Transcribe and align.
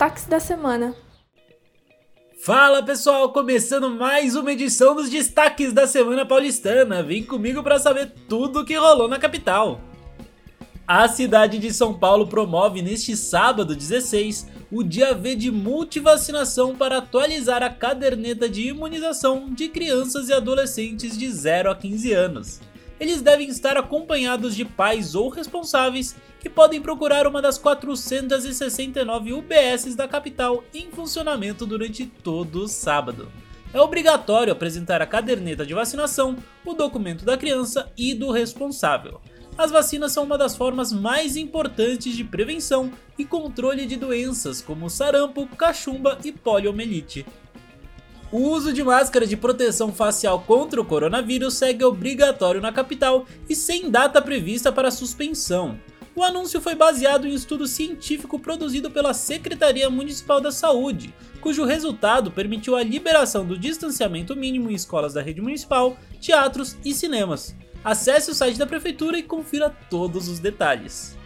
destaques 0.00 0.24
da 0.24 0.40
semana. 0.40 0.94
Fala 2.42 2.82
pessoal, 2.82 3.30
começando 3.34 3.90
mais 3.90 4.34
uma 4.34 4.50
edição 4.50 4.94
dos 4.94 5.10
destaques 5.10 5.74
da 5.74 5.86
Semana 5.86 6.24
Paulistana. 6.24 7.02
Vem 7.02 7.22
comigo 7.22 7.62
para 7.62 7.78
saber 7.78 8.10
tudo 8.26 8.60
o 8.60 8.64
que 8.64 8.74
rolou 8.76 9.08
na 9.08 9.18
capital. 9.18 9.78
A 10.88 11.06
cidade 11.06 11.58
de 11.58 11.70
São 11.70 11.92
Paulo 11.92 12.26
promove 12.26 12.80
neste 12.80 13.14
sábado 13.14 13.76
16 13.76 14.48
o 14.72 14.82
dia 14.82 15.12
V 15.12 15.36
de 15.36 15.50
multivacinação 15.50 16.74
para 16.74 16.96
atualizar 16.96 17.62
a 17.62 17.68
caderneta 17.68 18.48
de 18.48 18.68
imunização 18.68 19.52
de 19.52 19.68
crianças 19.68 20.30
e 20.30 20.32
adolescentes 20.32 21.18
de 21.18 21.30
0 21.30 21.70
a 21.70 21.76
15 21.76 22.12
anos 22.14 22.69
eles 23.00 23.22
devem 23.22 23.48
estar 23.48 23.78
acompanhados 23.78 24.54
de 24.54 24.64
pais 24.64 25.14
ou 25.14 25.30
responsáveis 25.30 26.14
que 26.38 26.50
podem 26.50 26.80
procurar 26.80 27.26
uma 27.26 27.40
das 27.40 27.56
469 27.56 29.32
UBSs 29.32 29.96
da 29.96 30.06
capital 30.06 30.62
em 30.74 30.90
funcionamento 30.90 31.66
durante 31.66 32.04
todo 32.04 32.64
o 32.64 32.68
sábado. 32.68 33.32
É 33.72 33.80
obrigatório 33.80 34.52
apresentar 34.52 35.00
a 35.00 35.06
caderneta 35.06 35.64
de 35.64 35.72
vacinação, 35.72 36.36
o 36.64 36.74
documento 36.74 37.24
da 37.24 37.38
criança 37.38 37.90
e 37.96 38.14
do 38.14 38.30
responsável. 38.30 39.20
As 39.56 39.70
vacinas 39.70 40.12
são 40.12 40.24
uma 40.24 40.38
das 40.38 40.56
formas 40.56 40.92
mais 40.92 41.36
importantes 41.36 42.16
de 42.16 42.24
prevenção 42.24 42.90
e 43.18 43.24
controle 43.24 43.86
de 43.86 43.96
doenças 43.96 44.60
como 44.60 44.90
sarampo, 44.90 45.46
cachumba 45.56 46.18
e 46.24 46.32
poliomielite. 46.32 47.26
O 48.32 48.38
uso 48.38 48.72
de 48.72 48.84
máscara 48.84 49.26
de 49.26 49.36
proteção 49.36 49.92
facial 49.92 50.40
contra 50.46 50.80
o 50.80 50.84
coronavírus 50.84 51.54
segue 51.54 51.82
obrigatório 51.82 52.60
na 52.60 52.70
capital 52.70 53.26
e 53.48 53.56
sem 53.56 53.90
data 53.90 54.22
prevista 54.22 54.70
para 54.70 54.92
suspensão. 54.92 55.80
O 56.14 56.22
anúncio 56.22 56.60
foi 56.60 56.76
baseado 56.76 57.26
em 57.26 57.34
estudo 57.34 57.66
científico 57.66 58.38
produzido 58.38 58.88
pela 58.88 59.12
Secretaria 59.12 59.90
Municipal 59.90 60.40
da 60.40 60.52
Saúde, 60.52 61.12
cujo 61.40 61.64
resultado 61.64 62.30
permitiu 62.30 62.76
a 62.76 62.84
liberação 62.84 63.44
do 63.44 63.58
distanciamento 63.58 64.36
mínimo 64.36 64.70
em 64.70 64.74
escolas 64.74 65.14
da 65.14 65.22
rede 65.22 65.40
municipal, 65.40 65.96
teatros 66.20 66.76
e 66.84 66.94
cinemas. 66.94 67.56
Acesse 67.82 68.30
o 68.30 68.34
site 68.34 68.58
da 68.58 68.66
prefeitura 68.66 69.18
e 69.18 69.24
confira 69.24 69.74
todos 69.88 70.28
os 70.28 70.38
detalhes. 70.38 71.16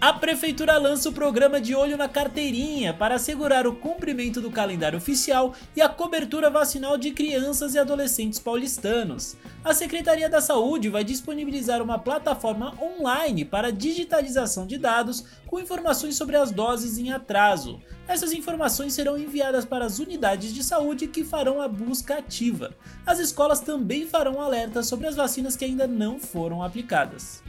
A 0.00 0.12
prefeitura 0.12 0.78
lança 0.78 1.08
o 1.08 1.12
programa 1.12 1.60
de 1.60 1.74
olho 1.74 1.96
na 1.96 2.08
carteirinha 2.08 2.94
para 2.94 3.16
assegurar 3.16 3.66
o 3.66 3.74
cumprimento 3.74 4.40
do 4.40 4.48
calendário 4.48 4.96
oficial 4.96 5.54
e 5.74 5.82
a 5.82 5.88
cobertura 5.88 6.48
vacinal 6.48 6.96
de 6.96 7.10
crianças 7.10 7.74
e 7.74 7.80
adolescentes 7.80 8.38
paulistanos. 8.38 9.36
A 9.64 9.74
Secretaria 9.74 10.30
da 10.30 10.40
Saúde 10.40 10.88
vai 10.88 11.02
disponibilizar 11.02 11.82
uma 11.82 11.98
plataforma 11.98 12.80
online 12.80 13.44
para 13.44 13.72
digitalização 13.72 14.68
de 14.68 14.78
dados 14.78 15.24
com 15.48 15.58
informações 15.58 16.14
sobre 16.14 16.36
as 16.36 16.52
doses 16.52 16.96
em 16.96 17.10
atraso. 17.10 17.80
Essas 18.06 18.32
informações 18.32 18.92
serão 18.92 19.18
enviadas 19.18 19.64
para 19.64 19.84
as 19.84 19.98
unidades 19.98 20.54
de 20.54 20.62
saúde 20.62 21.08
que 21.08 21.24
farão 21.24 21.60
a 21.60 21.66
busca 21.66 22.18
ativa. 22.18 22.72
As 23.04 23.18
escolas 23.18 23.58
também 23.58 24.06
farão 24.06 24.40
alertas 24.40 24.86
sobre 24.86 25.08
as 25.08 25.16
vacinas 25.16 25.56
que 25.56 25.64
ainda 25.64 25.88
não 25.88 26.20
foram 26.20 26.62
aplicadas. 26.62 27.42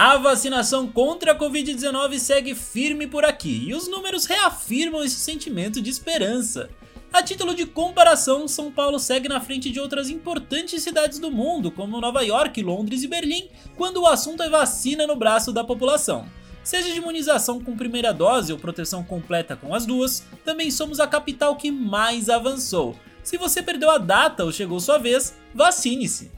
A 0.00 0.16
vacinação 0.16 0.86
contra 0.86 1.32
a 1.32 1.34
Covid-19 1.36 2.20
segue 2.20 2.54
firme 2.54 3.08
por 3.08 3.24
aqui 3.24 3.64
e 3.66 3.74
os 3.74 3.88
números 3.88 4.26
reafirmam 4.26 5.02
esse 5.02 5.16
sentimento 5.16 5.82
de 5.82 5.90
esperança. 5.90 6.70
A 7.12 7.20
título 7.20 7.52
de 7.52 7.66
comparação, 7.66 8.46
São 8.46 8.70
Paulo 8.70 9.00
segue 9.00 9.28
na 9.28 9.40
frente 9.40 9.70
de 9.70 9.80
outras 9.80 10.08
importantes 10.08 10.84
cidades 10.84 11.18
do 11.18 11.32
mundo, 11.32 11.72
como 11.72 12.00
Nova 12.00 12.22
York, 12.22 12.62
Londres 12.62 13.02
e 13.02 13.08
Berlim, 13.08 13.48
quando 13.76 14.02
o 14.02 14.06
assunto 14.06 14.40
é 14.40 14.48
vacina 14.48 15.04
no 15.04 15.16
braço 15.16 15.52
da 15.52 15.64
população. 15.64 16.28
Seja 16.62 16.92
de 16.92 16.98
imunização 16.98 17.60
com 17.60 17.76
primeira 17.76 18.14
dose 18.14 18.52
ou 18.52 18.58
proteção 18.58 19.02
completa 19.02 19.56
com 19.56 19.74
as 19.74 19.84
duas, 19.84 20.24
também 20.44 20.70
somos 20.70 21.00
a 21.00 21.08
capital 21.08 21.56
que 21.56 21.72
mais 21.72 22.28
avançou. 22.28 22.94
Se 23.24 23.36
você 23.36 23.60
perdeu 23.60 23.90
a 23.90 23.98
data 23.98 24.44
ou 24.44 24.52
chegou 24.52 24.78
sua 24.78 24.98
vez, 24.98 25.34
vacine-se! 25.52 26.30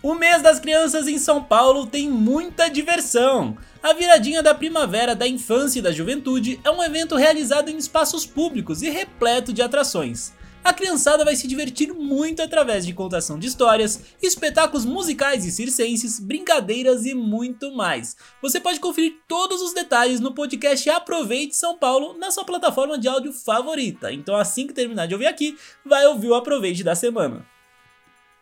O 0.00 0.14
mês 0.14 0.40
das 0.42 0.60
crianças 0.60 1.08
em 1.08 1.18
São 1.18 1.42
Paulo 1.42 1.84
tem 1.84 2.08
muita 2.08 2.68
diversão. 2.68 3.58
A 3.82 3.92
viradinha 3.92 4.40
da 4.40 4.54
primavera 4.54 5.12
da 5.12 5.26
infância 5.26 5.80
e 5.80 5.82
da 5.82 5.90
juventude 5.90 6.60
é 6.62 6.70
um 6.70 6.80
evento 6.80 7.16
realizado 7.16 7.68
em 7.68 7.76
espaços 7.76 8.24
públicos 8.24 8.80
e 8.80 8.90
repleto 8.90 9.52
de 9.52 9.60
atrações. 9.60 10.32
A 10.62 10.72
criançada 10.72 11.24
vai 11.24 11.34
se 11.34 11.48
divertir 11.48 11.92
muito 11.92 12.40
através 12.40 12.86
de 12.86 12.92
contação 12.92 13.40
de 13.40 13.48
histórias, 13.48 14.00
espetáculos 14.22 14.84
musicais 14.84 15.44
e 15.44 15.50
circenses, 15.50 16.20
brincadeiras 16.20 17.04
e 17.04 17.12
muito 17.12 17.74
mais. 17.74 18.16
Você 18.40 18.60
pode 18.60 18.78
conferir 18.78 19.16
todos 19.26 19.60
os 19.60 19.74
detalhes 19.74 20.20
no 20.20 20.32
podcast 20.32 20.88
Aproveite 20.90 21.56
São 21.56 21.76
Paulo 21.76 22.16
na 22.16 22.30
sua 22.30 22.44
plataforma 22.44 22.96
de 22.96 23.08
áudio 23.08 23.32
favorita. 23.32 24.12
Então 24.12 24.36
assim 24.36 24.68
que 24.68 24.72
terminar 24.72 25.06
de 25.06 25.14
ouvir 25.14 25.26
aqui, 25.26 25.58
vai 25.84 26.06
ouvir 26.06 26.28
o 26.28 26.34
Aproveite 26.36 26.84
da 26.84 26.94
semana. 26.94 27.44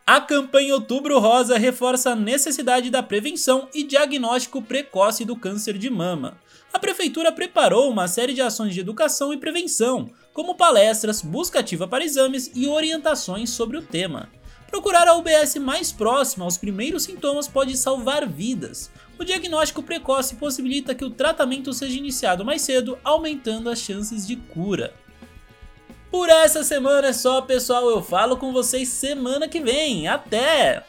A 0.09 0.21
campanha 0.21 0.73
Outubro 0.73 1.19
Rosa 1.19 1.59
reforça 1.59 2.11
a 2.11 2.15
necessidade 2.15 2.91
da 2.91 3.03
prevenção 3.03 3.69
e 3.75 3.83
diagnóstico 3.83 4.63
precoce 4.63 5.25
do 5.25 5.35
câncer 5.35 5.77
de 5.77 5.91
mama. 5.91 6.39
A 6.73 6.79
prefeitura 6.79 7.33
preparou 7.33 7.91
uma 7.91 8.07
série 8.07 8.33
de 8.33 8.41
ações 8.41 8.73
de 8.73 8.79
educação 8.79 9.35
e 9.35 9.37
prevenção, 9.37 10.09
como 10.33 10.55
palestras, 10.55 11.23
busca 11.23 11.59
ativa 11.59 11.89
para 11.89 12.05
exames 12.05 12.53
e 12.55 12.69
orientações 12.69 13.51
sobre 13.51 13.79
o 13.79 13.83
tema. 13.83 14.31
Procurar 14.69 15.09
a 15.09 15.15
UBS 15.17 15.57
mais 15.57 15.91
próxima 15.91 16.45
aos 16.45 16.57
primeiros 16.57 17.03
sintomas 17.03 17.49
pode 17.49 17.77
salvar 17.77 18.29
vidas. 18.29 18.93
O 19.19 19.25
diagnóstico 19.25 19.83
precoce 19.83 20.37
possibilita 20.37 20.95
que 20.95 21.05
o 21.05 21.11
tratamento 21.11 21.73
seja 21.73 21.99
iniciado 21.99 22.45
mais 22.45 22.63
cedo, 22.63 22.97
aumentando 23.03 23.69
as 23.69 23.81
chances 23.81 24.25
de 24.25 24.37
cura. 24.37 24.95
Por 26.17 26.31
essa 26.31 26.65
semana 26.65 27.09
é 27.09 27.13
só, 27.13 27.43
pessoal. 27.43 27.91
Eu 27.91 28.03
falo 28.03 28.39
com 28.39 28.51
vocês 28.51 28.89
semana 28.89 29.47
que 29.47 29.61
vem. 29.61 30.09
Até! 30.09 30.83